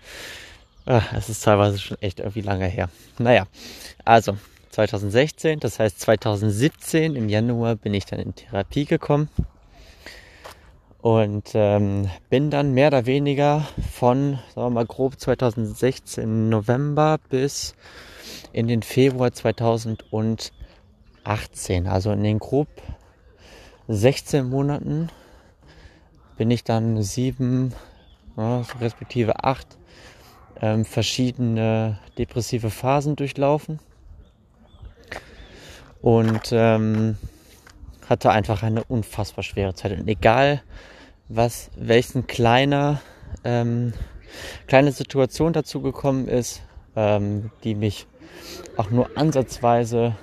[0.86, 2.90] Ah, es ist teilweise schon echt irgendwie lange her.
[3.18, 3.48] Naja,
[4.06, 4.38] also
[4.72, 9.30] 2016, das heißt 2017 im Januar bin ich dann in Therapie gekommen
[11.06, 17.76] und ähm, bin dann mehr oder weniger von, sagen wir mal grob 2016 November bis
[18.54, 20.52] in den Februar 2018,
[21.86, 22.70] also in den grob
[23.88, 25.10] 16 Monaten
[26.38, 27.76] bin ich dann sieben,
[28.36, 29.78] ja, respektive acht
[30.60, 33.80] ähm, verschiedene depressive Phasen durchlaufen
[36.02, 37.20] und ähm,
[38.10, 39.92] hatte einfach eine unfassbar schwere Zeit.
[40.00, 40.64] Und egal,
[41.28, 43.02] was welchen kleiner
[43.44, 43.94] ähm,
[44.68, 46.62] kleine Situation dazu gekommen ist,
[46.96, 48.08] ähm, die mich
[48.78, 50.16] auch nur ansatzweise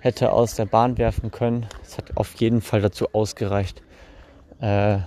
[0.00, 1.66] hätte aus der Bahn werfen können.
[1.82, 3.82] Es hat auf jeden Fall dazu ausgereicht,
[4.60, 4.98] äh,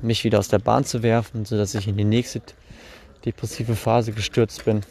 [0.00, 2.40] mich wieder aus der Bahn zu werfen, sodass ich in die nächste
[3.24, 4.82] depressive Phase gestürzt bin.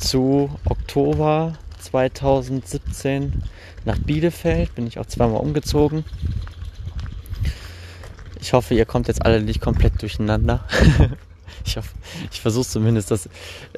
[0.00, 3.42] zu Oktober 2017
[3.84, 4.74] nach Bielefeld.
[4.74, 6.04] Bin ich auch zweimal umgezogen.
[8.40, 10.64] Ich hoffe, ihr kommt jetzt alle nicht komplett durcheinander.
[11.64, 11.78] ich
[12.32, 13.28] ich versuche zumindest, dass,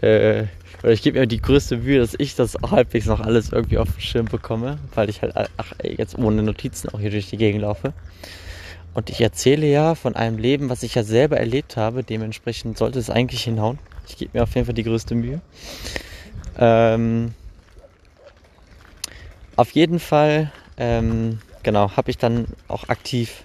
[0.00, 0.44] äh,
[0.82, 3.90] oder ich gebe mir die größte Mühe, dass ich das halbwegs noch alles irgendwie auf
[3.90, 7.62] dem Schirm bekomme, weil ich halt, ach, jetzt ohne Notizen auch hier durch die Gegend
[7.62, 7.92] laufe.
[8.94, 12.04] Und ich erzähle ja von einem Leben, was ich ja selber erlebt habe.
[12.04, 13.78] Dementsprechend sollte es eigentlich hinhauen.
[14.06, 15.40] Ich gebe mir auf jeden Fall die größte Mühe.
[16.58, 17.34] Ähm,
[19.56, 23.44] auf jeden Fall, ähm, genau, habe ich dann auch aktiv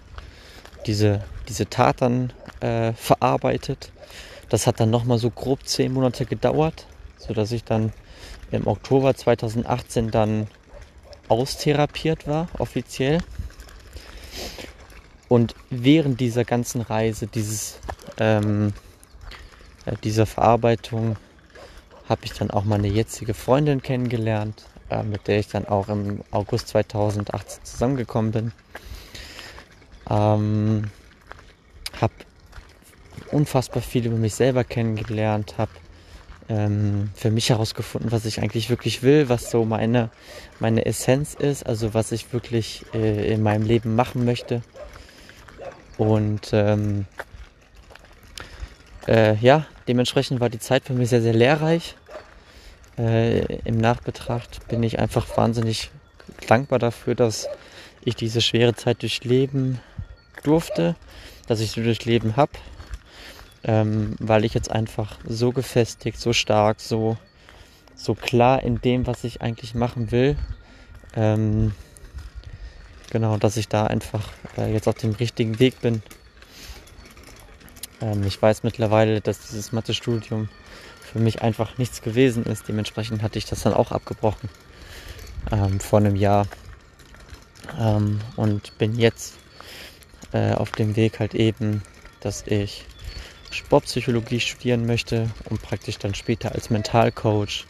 [0.86, 3.92] diese, diese Tat dann äh, verarbeitet.
[4.50, 7.92] Das hat dann nochmal so grob zehn Monate gedauert, sodass ich dann
[8.52, 10.48] im Oktober 2018 dann
[11.28, 13.20] austherapiert war, offiziell.
[15.28, 17.80] Und während dieser ganzen Reise, dieses,
[18.18, 18.74] ähm,
[19.86, 21.18] äh, dieser Verarbeitung,
[22.10, 26.24] habe ich dann auch meine jetzige Freundin kennengelernt, äh, mit der ich dann auch im
[26.32, 28.52] August 2018 zusammengekommen bin.
[30.10, 30.86] Ähm,
[32.00, 32.14] habe
[33.32, 35.72] unfassbar viel über mich selber kennengelernt, habe
[36.50, 40.10] ähm, für mich herausgefunden, was ich eigentlich wirklich will, was so meine,
[40.60, 44.62] meine Essenz ist, also was ich wirklich äh, in meinem Leben machen möchte.
[45.98, 47.06] Und ähm,
[49.08, 51.96] äh, ja, dementsprechend war die Zeit für mich sehr, sehr lehrreich.
[52.98, 55.90] Äh, Im Nachbetracht bin ich einfach wahnsinnig
[56.48, 57.48] dankbar dafür, dass
[58.04, 59.80] ich diese schwere Zeit durchleben
[60.44, 60.96] durfte,
[61.48, 62.52] dass ich sie durchleben habe,
[63.64, 67.18] ähm, weil ich jetzt einfach so gefestigt, so stark, so,
[67.96, 70.38] so klar in dem, was ich eigentlich machen will,
[71.16, 71.74] ähm,
[73.12, 76.02] genau, dass ich da einfach äh, jetzt auf dem richtigen Weg bin.
[78.02, 80.50] Ähm, ich weiß mittlerweile, dass dieses Mathestudium
[81.02, 82.68] für mich einfach nichts gewesen ist.
[82.68, 84.50] Dementsprechend hatte ich das dann auch abgebrochen
[85.52, 86.48] ähm, vor einem Jahr
[87.80, 89.36] ähm, und bin jetzt
[90.34, 91.82] äh, auf dem Weg halt eben,
[92.20, 92.86] dass ich
[93.52, 97.66] Sportpsychologie studieren möchte, um praktisch dann später als Mentalcoach,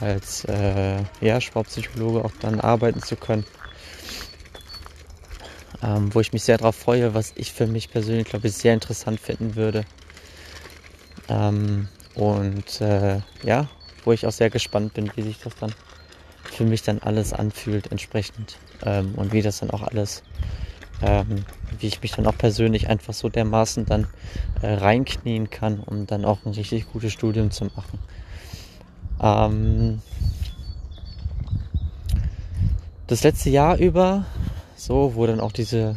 [0.00, 3.44] als äh, ja, Sportpsychologe auch dann arbeiten zu können.
[5.82, 8.74] Ähm, wo ich mich sehr darauf freue, was ich für mich persönlich, glaube ich, sehr
[8.74, 9.84] interessant finden würde.
[11.28, 13.68] Ähm, und äh, ja,
[14.04, 15.72] wo ich auch sehr gespannt bin, wie sich das dann
[16.42, 20.22] für mich dann alles anfühlt entsprechend ähm, und wie das dann auch alles
[21.02, 21.44] ähm,
[21.78, 24.06] wie ich mich dann auch persönlich einfach so dermaßen dann
[24.62, 27.98] äh, reinknien kann, um dann auch ein richtig gutes Studium zu machen.
[29.20, 30.02] Ähm,
[33.06, 34.26] das letzte Jahr über,
[34.78, 35.96] so, wo dann auch diese,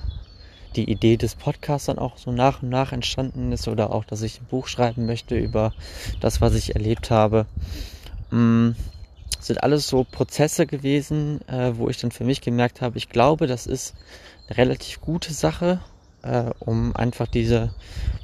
[0.76, 4.22] die Idee des Podcasts dann auch so nach und nach entstanden ist oder auch, dass
[4.22, 5.74] ich ein Buch schreiben möchte über
[6.20, 7.46] das, was ich erlebt habe,
[8.32, 8.72] mm,
[9.40, 13.48] sind alles so Prozesse gewesen, äh, wo ich dann für mich gemerkt habe, ich glaube,
[13.48, 13.96] das ist
[14.48, 15.80] eine relativ gute Sache,
[16.24, 17.74] äh, um einfach diese,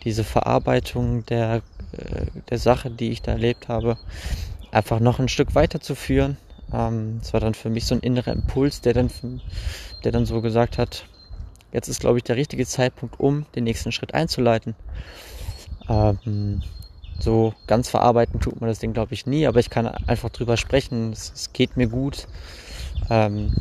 [0.03, 1.61] diese Verarbeitung der,
[1.93, 3.97] äh, der Sache, die ich da erlebt habe,
[4.71, 6.37] einfach noch ein Stück weiterzuführen.
[6.73, 9.09] Ähm, das war dann für mich so ein innerer Impuls, der dann,
[10.03, 11.05] der dann so gesagt hat,
[11.71, 14.75] jetzt ist, glaube ich, der richtige Zeitpunkt, um den nächsten Schritt einzuleiten.
[15.89, 16.61] Ähm,
[17.19, 20.57] so ganz verarbeiten tut man das Ding, glaube ich, nie, aber ich kann einfach drüber
[20.57, 21.11] sprechen.
[21.11, 22.27] Es, es geht mir gut.
[23.09, 23.53] Ähm,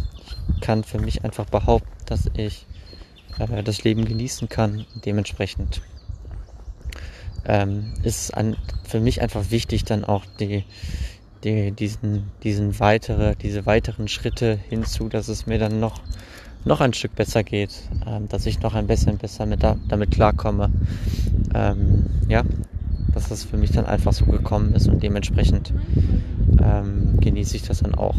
[0.54, 2.66] ich kann für mich einfach behaupten, dass ich
[3.38, 4.86] äh, das Leben genießen kann.
[5.04, 5.80] Dementsprechend
[7.46, 10.64] ähm, ist an, für mich einfach wichtig, dann auch die,
[11.46, 16.00] die, diesen, diesen weitere, diese weiteren Schritte hinzu, dass es mir dann noch,
[16.64, 17.70] noch ein Stück besser geht,
[18.06, 20.70] ähm, dass ich noch ein bisschen besser mit da, damit klarkomme.
[21.54, 22.42] Ähm, ja,
[23.14, 25.72] dass das für mich dann einfach so gekommen ist und dementsprechend
[26.60, 28.16] ähm, genieße ich das dann auch.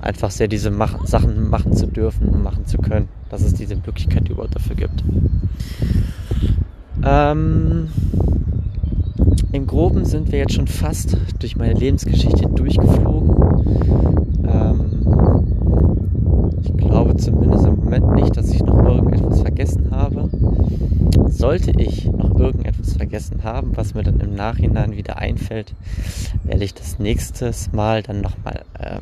[0.00, 3.76] Einfach sehr diese Mach Sachen machen zu dürfen und machen zu können, dass es diese
[3.76, 5.04] Möglichkeit überhaupt dafür gibt.
[7.04, 7.88] Ähm,
[9.52, 13.30] im Groben sind wir jetzt schon fast durch meine Lebensgeschichte durchgeflogen.
[14.48, 15.00] Ähm,
[16.62, 20.28] ich glaube zumindest im Moment nicht, dass ich noch irgendetwas vergessen habe.
[21.28, 25.74] Sollte ich noch irgendetwas vergessen haben, was mir dann im Nachhinein wieder einfällt,
[26.44, 29.00] werde ich das nächste Mal dann nochmal ähm,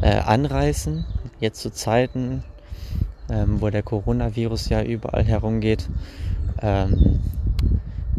[0.00, 1.04] äh, anreißen.
[1.40, 2.42] Jetzt zu Zeiten,
[3.30, 5.88] ähm, wo der Coronavirus ja überall herumgeht,
[6.62, 7.20] ähm,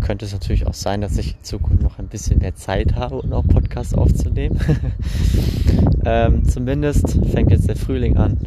[0.05, 3.21] könnte es natürlich auch sein, dass ich in Zukunft noch ein bisschen mehr Zeit habe,
[3.21, 4.59] um auch Podcasts aufzunehmen.
[6.05, 8.37] ähm, zumindest fängt jetzt der Frühling an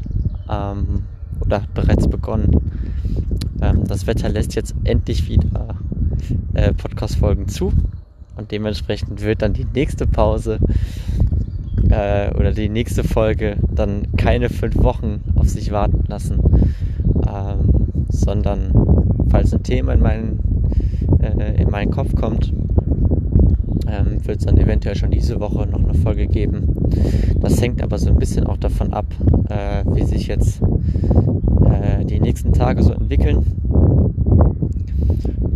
[0.48, 1.02] ähm,
[1.40, 2.70] oder hat bereits begonnen.
[3.60, 5.74] Ähm, das Wetter lässt jetzt endlich wieder
[6.54, 7.72] äh, Podcast-Folgen zu
[8.36, 10.60] und dementsprechend wird dann die nächste Pause
[11.90, 16.40] äh, oder die nächste Folge dann keine fünf Wochen auf sich warten lassen,
[17.28, 20.57] ähm, sondern falls ein Thema in meinen
[21.38, 22.52] äh, in meinen Kopf kommt,
[23.86, 26.74] ähm, wird es dann eventuell schon diese Woche noch eine Folge geben.
[27.40, 29.06] Das hängt aber so ein bisschen auch davon ab,
[29.48, 30.60] äh, wie sich jetzt
[31.64, 33.44] äh, die nächsten Tage so entwickeln.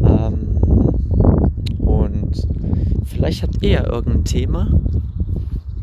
[0.04, 0.58] Ähm,
[1.78, 2.46] und
[3.04, 4.68] vielleicht habt ihr irgendein Thema,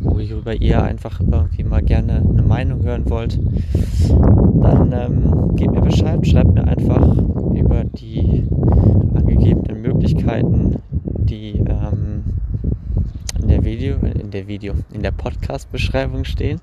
[0.02, 3.40] worüber ihr einfach irgendwie mal gerne eine Meinung hören wollt,
[4.62, 7.16] dann ähm, gebt mir Bescheid, schreibt mir einfach
[7.84, 8.48] die
[9.16, 12.24] angegebenen Möglichkeiten, die ähm,
[13.42, 16.62] in der Video, in der Video, in der Podcast-Beschreibung stehen.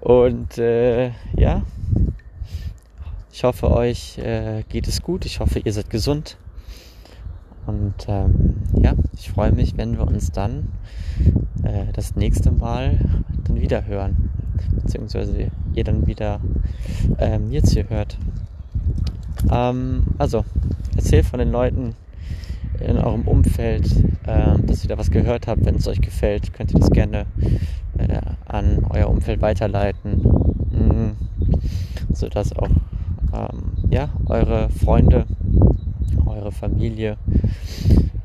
[0.00, 1.62] Und äh, ja,
[3.32, 5.26] ich hoffe, euch äh, geht es gut.
[5.26, 6.38] Ich hoffe, ihr seid gesund.
[7.66, 10.68] Und ähm, ja, ich freue mich, wenn wir uns dann
[11.62, 12.98] äh, das nächste Mal
[13.44, 14.30] dann wieder hören.
[14.80, 16.40] Beziehungsweise ihr dann wieder
[17.18, 18.16] ähm, jetzt hier hört.
[19.50, 20.44] Ähm, also,
[20.96, 21.94] erzählt von den Leuten
[22.80, 23.86] in eurem Umfeld,
[24.26, 25.64] äh, dass ihr da was gehört habt.
[25.64, 27.26] Wenn es euch gefällt, könnt ihr das gerne
[27.98, 30.22] äh, an euer Umfeld weiterleiten,
[30.70, 31.16] mhm.
[32.12, 32.70] sodass auch
[33.32, 35.26] ähm, ja, eure Freunde,
[36.26, 37.16] eure Familie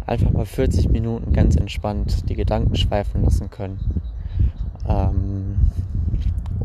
[0.05, 3.79] einfach mal 40 Minuten ganz entspannt die Gedanken schweifen lassen können.
[4.87, 5.55] Ähm,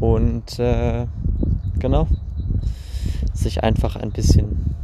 [0.00, 1.06] und äh,
[1.78, 2.08] genau,
[3.34, 4.74] sich einfach ein bisschen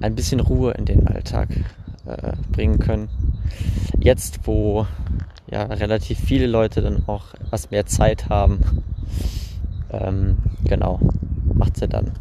[0.00, 1.48] ein bisschen Ruhe in den Alltag
[2.06, 3.08] äh, bringen können.
[3.98, 4.86] Jetzt, wo
[5.50, 8.82] ja relativ viele Leute dann auch etwas mehr Zeit haben,
[9.90, 10.98] ähm, genau,
[11.54, 12.12] macht es ja dann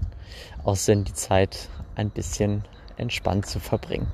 [0.64, 2.64] auch Sinn, die Zeit ein bisschen
[2.98, 4.08] entspannt zu verbringen.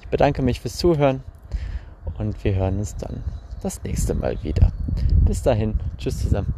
[0.00, 1.22] Ich bedanke mich fürs Zuhören
[2.16, 3.22] und wir hören uns dann
[3.62, 4.72] das nächste Mal wieder.
[5.26, 6.54] Bis dahin, tschüss zusammen.